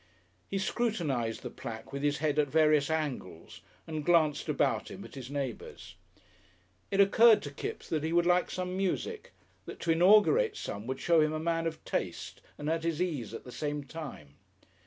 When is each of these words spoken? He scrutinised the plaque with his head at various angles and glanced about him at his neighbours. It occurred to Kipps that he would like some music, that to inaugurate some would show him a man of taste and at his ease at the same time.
He 0.49 0.57
scrutinised 0.57 1.43
the 1.43 1.51
plaque 1.51 1.93
with 1.93 2.01
his 2.01 2.17
head 2.17 2.39
at 2.39 2.47
various 2.47 2.89
angles 2.89 3.61
and 3.85 4.03
glanced 4.03 4.49
about 4.49 4.89
him 4.89 5.05
at 5.05 5.13
his 5.13 5.29
neighbours. 5.29 5.93
It 6.89 6.99
occurred 6.99 7.43
to 7.43 7.51
Kipps 7.51 7.87
that 7.89 8.03
he 8.03 8.11
would 8.11 8.25
like 8.25 8.49
some 8.49 8.75
music, 8.75 9.31
that 9.67 9.79
to 9.81 9.91
inaugurate 9.91 10.57
some 10.57 10.87
would 10.87 10.99
show 10.99 11.21
him 11.21 11.33
a 11.33 11.39
man 11.39 11.67
of 11.67 11.85
taste 11.85 12.41
and 12.57 12.67
at 12.67 12.81
his 12.83 12.99
ease 12.99 13.31
at 13.35 13.43
the 13.43 13.51
same 13.51 13.83
time. 13.83 14.37